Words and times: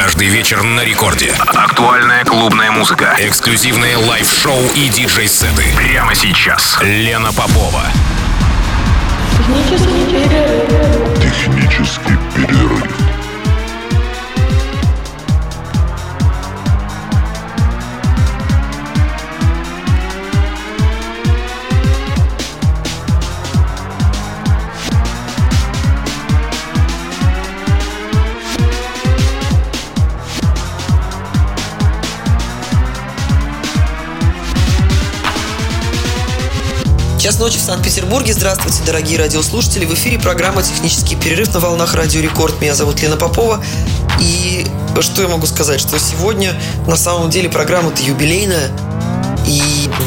Каждый 0.00 0.28
вечер 0.28 0.62
на 0.62 0.84
рекорде. 0.84 1.34
Актуальная 1.48 2.24
клубная 2.24 2.70
музыка. 2.70 3.16
Эксклюзивные 3.18 3.96
лайв-шоу 3.96 4.62
и 4.76 4.88
диджей-сеты. 4.88 5.64
Прямо 5.76 6.14
сейчас. 6.14 6.78
Лена 6.80 7.32
Попова. 7.32 7.82
Технический 9.36 10.06
перерыв. 10.08 11.20
Технический 11.20 12.07
Час 37.28 37.40
ночи 37.40 37.58
в 37.58 37.60
Санкт-Петербурге. 37.60 38.32
Здравствуйте, 38.32 38.82
дорогие 38.86 39.18
радиослушатели. 39.18 39.84
В 39.84 39.92
эфире 39.92 40.18
программа 40.18 40.62
«Технический 40.62 41.14
перерыв» 41.14 41.52
на 41.52 41.60
волнах 41.60 41.92
Радио 41.92 42.22
Рекорд. 42.22 42.58
Меня 42.58 42.74
зовут 42.74 43.02
Лена 43.02 43.18
Попова. 43.18 43.62
И 44.18 44.66
что 45.02 45.20
я 45.20 45.28
могу 45.28 45.44
сказать? 45.44 45.78
Что 45.78 45.98
сегодня 45.98 46.58
на 46.86 46.96
самом 46.96 47.28
деле 47.28 47.50
программа-то 47.50 48.02
юбилейная. 48.02 48.70
И 49.46 49.60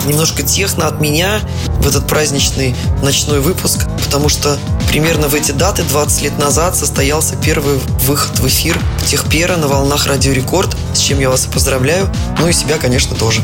немножко 0.08 0.42
техно 0.42 0.88
от 0.88 1.00
меня 1.00 1.42
в 1.68 1.88
этот 1.88 2.08
праздничный 2.08 2.76
ночной 3.04 3.40
выпуск, 3.40 3.86
потому 4.04 4.28
что 4.28 4.58
примерно 4.90 5.28
в 5.28 5.36
эти 5.36 5.52
даты 5.52 5.84
20 5.84 6.24
лет 6.24 6.40
назад 6.40 6.76
состоялся 6.76 7.36
первый 7.36 7.78
выход 8.04 8.40
в 8.40 8.48
эфир 8.48 8.80
Техпера 9.06 9.58
на 9.58 9.68
волнах 9.68 10.08
Радио 10.08 10.34
Рекорд, 10.34 10.76
с 10.96 11.00
чем 11.00 11.20
я 11.20 11.30
вас 11.30 11.46
и 11.46 11.50
поздравляю, 11.50 12.12
ну 12.40 12.48
и 12.48 12.52
себя, 12.52 12.80
конечно, 12.80 13.16
тоже. 13.16 13.44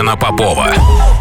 Лена 0.00 0.16
Попова. 0.16 1.19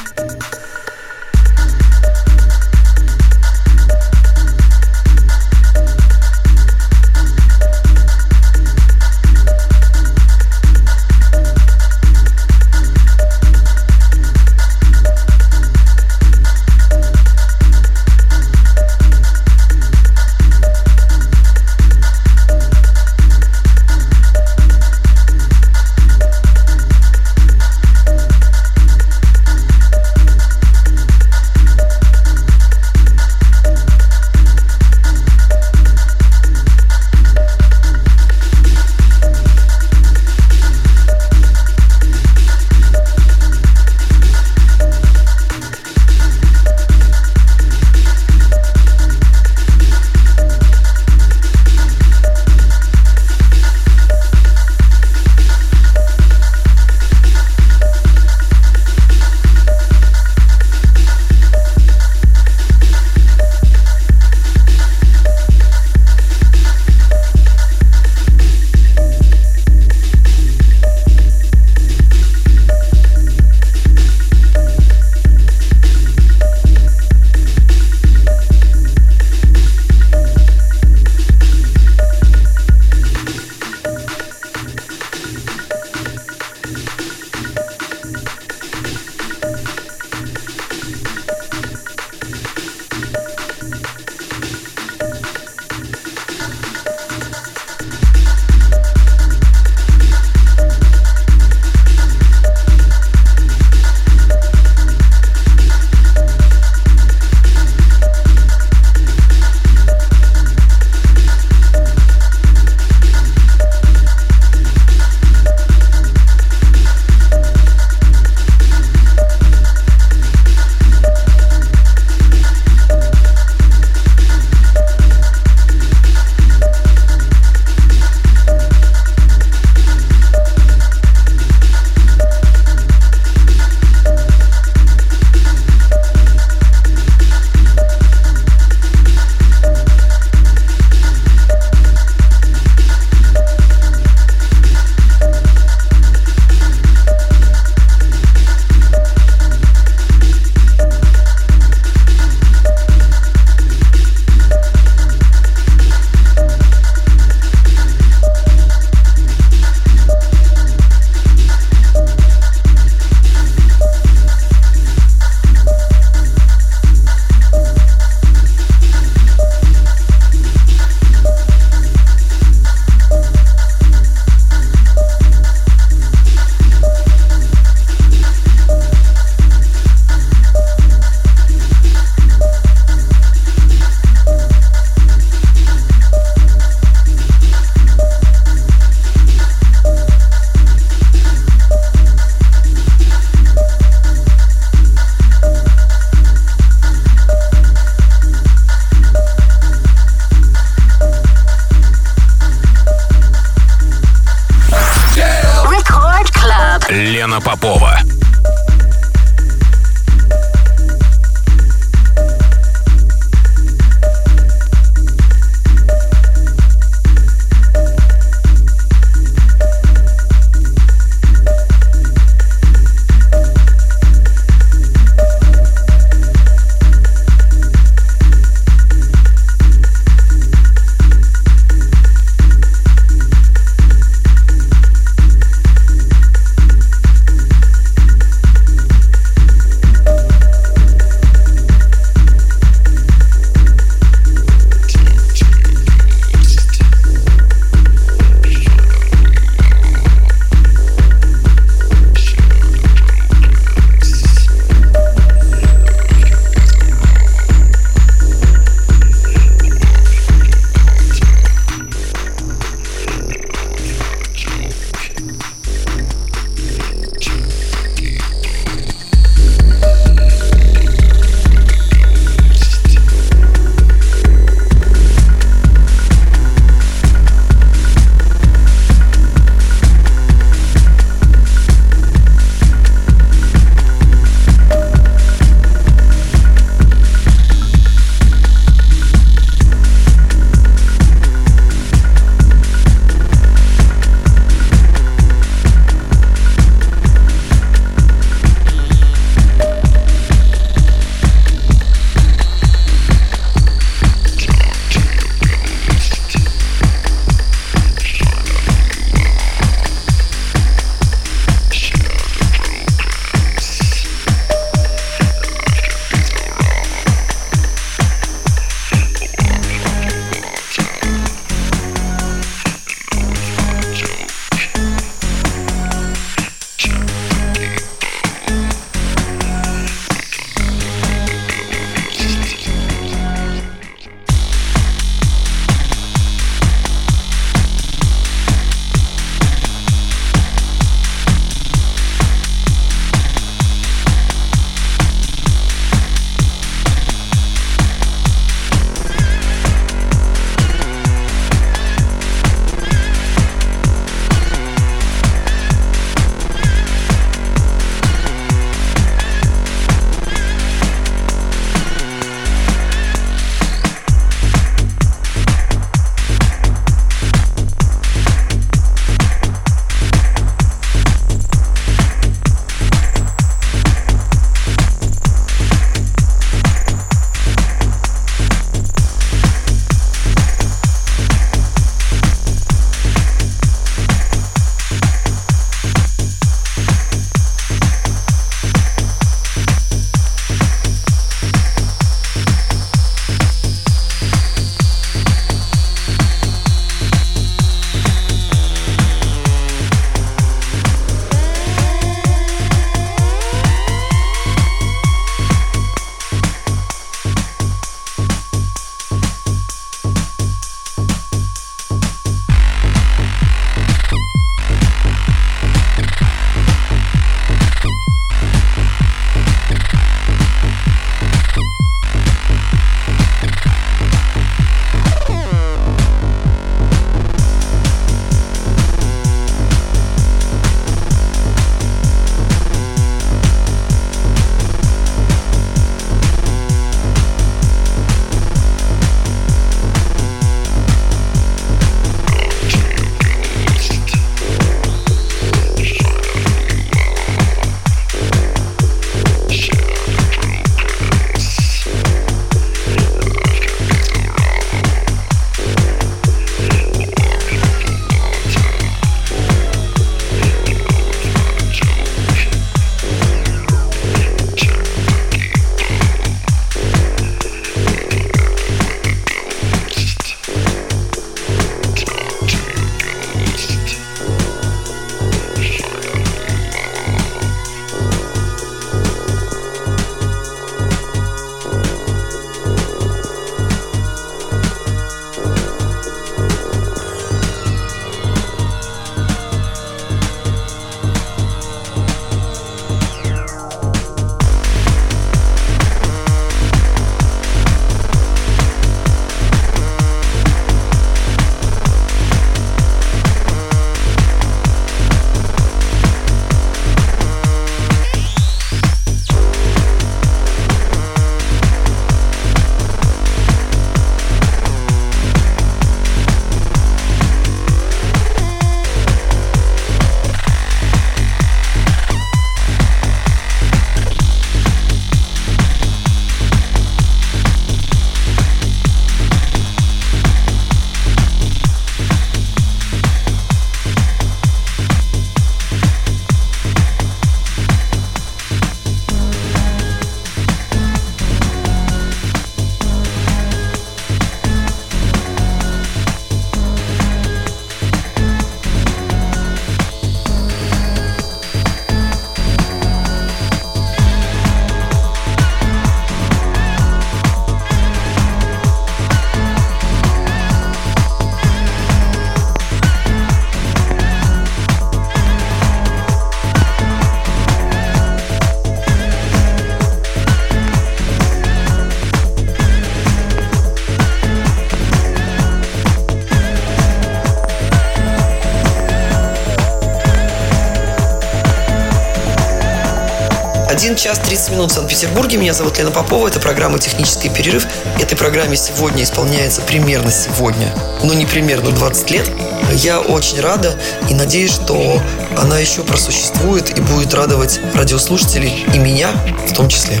1 583.82 583.96
час 583.96 584.20
30 584.20 584.50
минут 584.52 584.70
в 584.70 584.74
Санкт-Петербурге. 584.74 585.38
Меня 585.38 585.52
зовут 585.52 585.76
Лена 585.76 585.90
Попова. 585.90 586.28
Это 586.28 586.38
программа 586.38 586.78
«Технический 586.78 587.28
перерыв». 587.28 587.66
Этой 588.00 588.16
программе 588.16 588.56
сегодня 588.56 589.02
исполняется 589.02 589.60
примерно 589.60 590.12
сегодня, 590.12 590.72
но 591.02 591.14
не 591.14 591.26
примерно 591.26 591.72
20 591.72 592.10
лет. 592.12 592.30
Я 592.74 593.00
очень 593.00 593.40
рада 593.40 593.74
и 594.08 594.14
надеюсь, 594.14 594.52
что 594.52 595.02
она 595.36 595.58
еще 595.58 595.82
просуществует 595.82 596.78
и 596.78 596.80
будет 596.80 597.12
радовать 597.12 597.58
радиослушателей 597.74 598.64
и 598.72 598.78
меня 598.78 599.10
в 599.48 599.52
том 599.52 599.68
числе. 599.68 600.00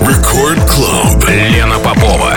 Record 0.00 0.60
Club. 0.68 1.30
Лена 1.30 1.78
Попова. 1.78 2.36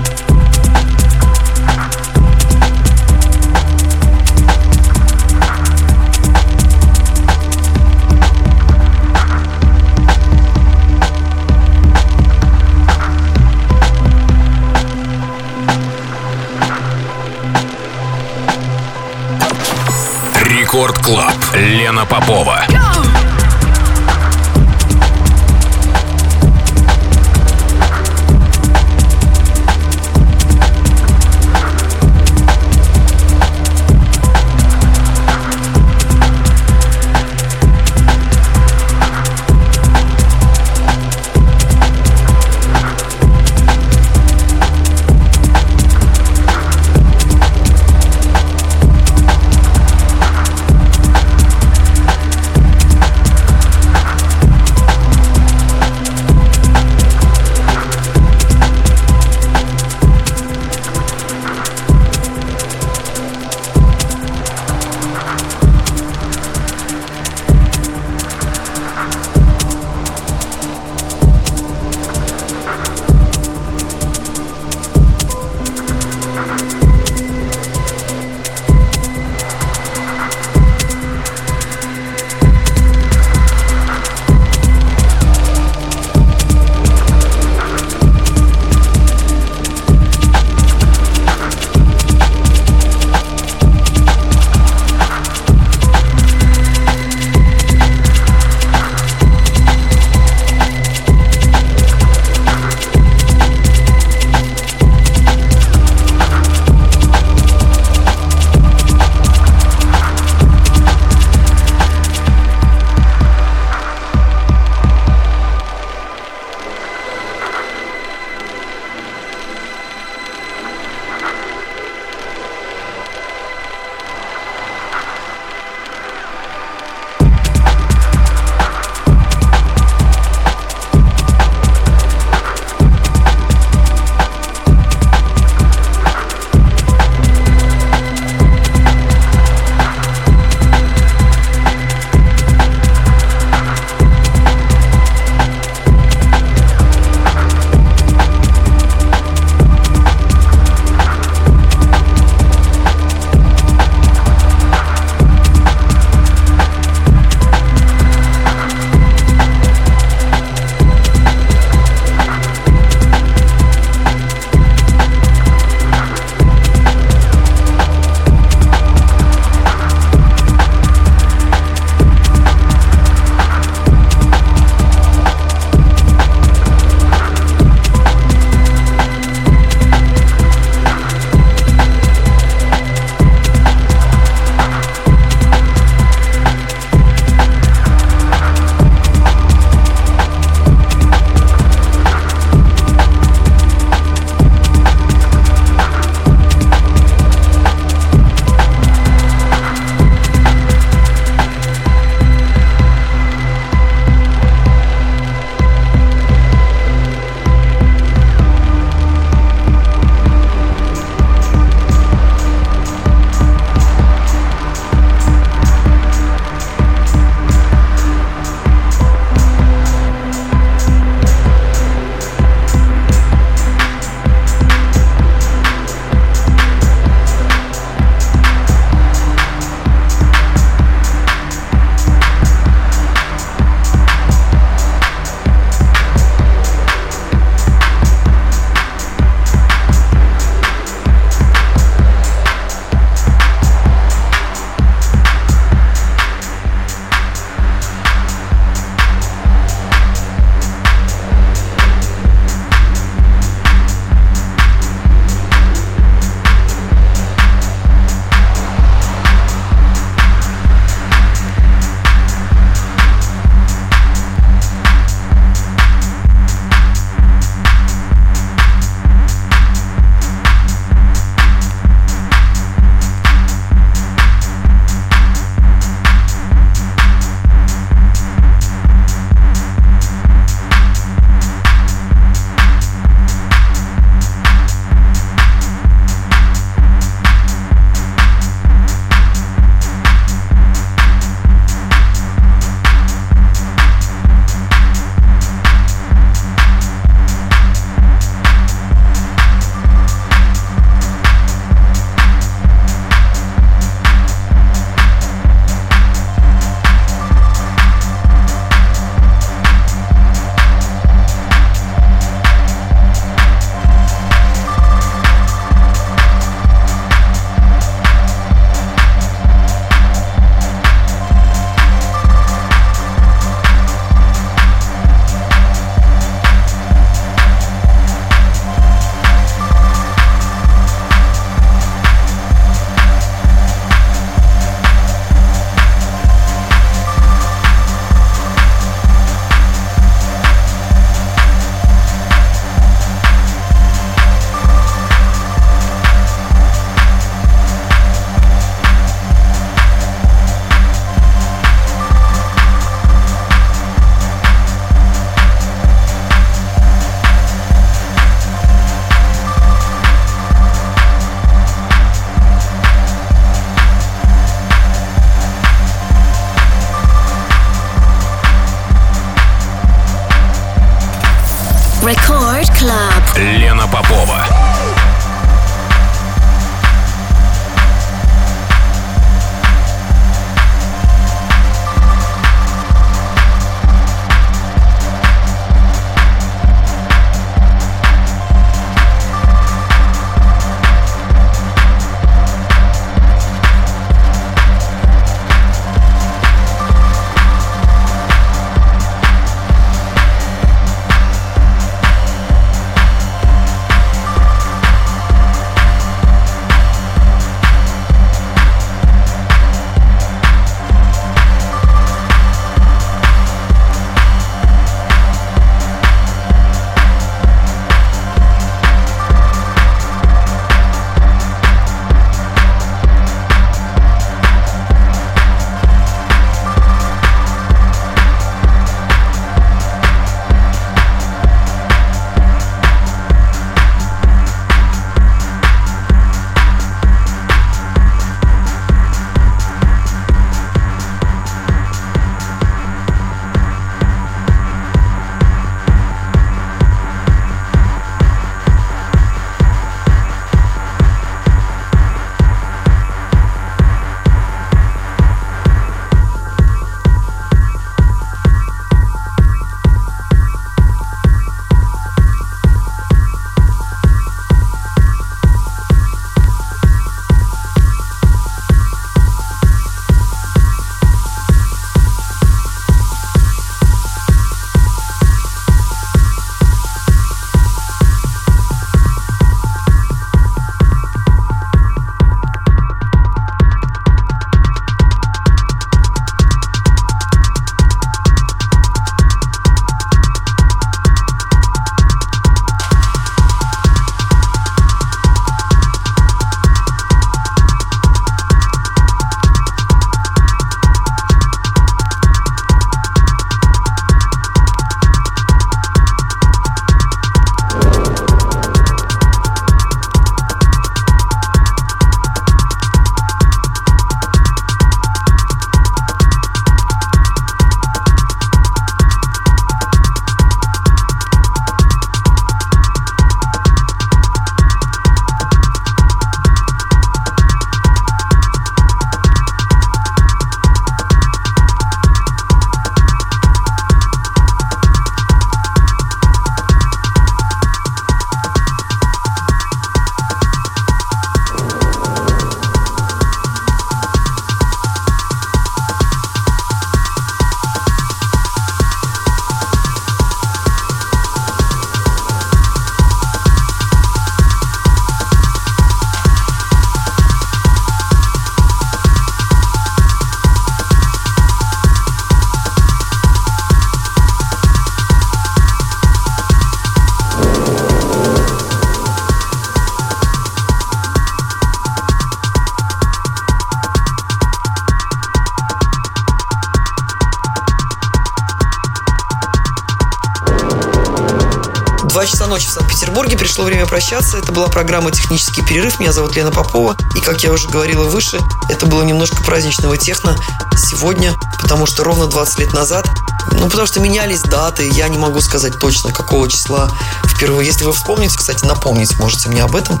Пришло 583.56 583.68
время 583.68 583.86
прощаться. 583.86 584.36
Это 584.36 584.52
была 584.52 584.66
программа 584.66 585.10
«Технический 585.10 585.62
перерыв». 585.62 585.98
Меня 585.98 586.12
зовут 586.12 586.36
Лена 586.36 586.50
Попова. 586.50 586.94
И, 587.14 587.20
как 587.20 587.42
я 587.42 587.50
уже 587.50 587.70
говорила 587.70 588.04
выше, 588.04 588.38
это 588.68 588.84
было 588.84 589.02
немножко 589.02 589.42
праздничного 589.42 589.96
техно 589.96 590.36
сегодня, 590.76 591.32
потому 591.62 591.86
что 591.86 592.04
ровно 592.04 592.26
20 592.26 592.58
лет 592.58 592.74
назад 592.74 593.08
ну, 593.52 593.70
потому 593.70 593.86
что 593.86 594.00
менялись 594.00 594.42
даты, 594.42 594.86
я 594.92 595.08
не 595.08 595.16
могу 595.16 595.40
сказать 595.40 595.78
точно, 595.78 596.12
какого 596.12 596.50
числа 596.50 596.90
впервые. 597.24 597.66
Если 597.66 597.84
вы 597.84 597.92
вспомните, 597.92 598.36
кстати, 598.36 598.64
напомнить 598.66 599.18
можете 599.18 599.48
мне 599.48 599.62
об 599.62 599.74
этом, 599.74 600.00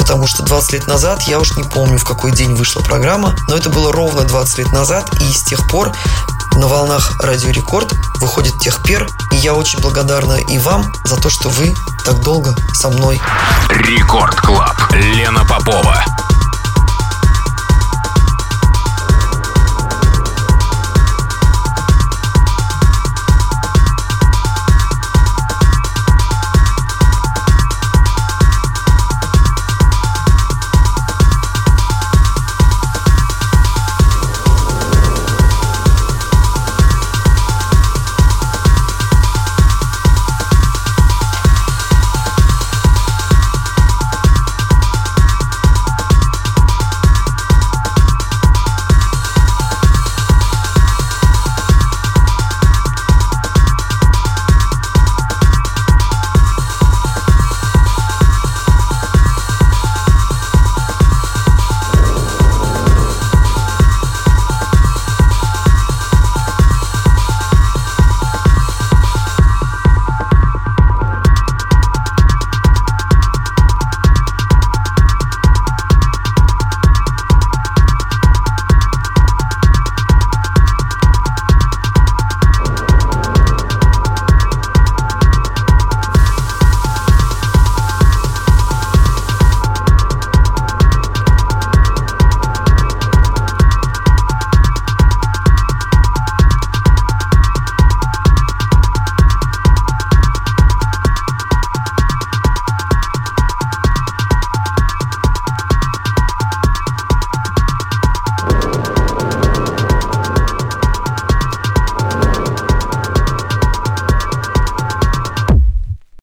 потому 0.00 0.26
что 0.26 0.42
20 0.42 0.72
лет 0.72 0.86
назад, 0.88 1.22
я 1.28 1.38
уж 1.38 1.56
не 1.56 1.62
помню, 1.62 1.98
в 1.98 2.04
какой 2.04 2.32
день 2.32 2.54
вышла 2.54 2.80
программа, 2.80 3.36
но 3.48 3.56
это 3.56 3.70
было 3.70 3.92
ровно 3.92 4.24
20 4.24 4.58
лет 4.58 4.72
назад, 4.72 5.08
и 5.20 5.32
с 5.32 5.42
тех 5.42 5.68
пор 5.68 5.92
на 6.56 6.66
волнах 6.66 7.18
Радио 7.20 7.50
Рекорд 7.50 7.92
выходит 8.20 8.58
Техпер, 8.58 9.08
и 9.32 9.36
я 9.36 9.54
очень 9.54 9.80
благодарна 9.80 10.34
и 10.34 10.58
вам 10.58 10.92
за 11.04 11.16
то, 11.16 11.28
что 11.28 11.48
вы 11.48 11.74
так 12.04 12.20
долго 12.22 12.54
со 12.72 12.88
мной. 12.88 13.20
Record 13.68 14.36
Club. 14.36 14.76
Лена 14.92 15.44
Попова. 15.44 16.04